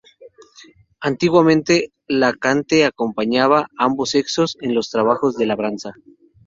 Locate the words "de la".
5.37-5.49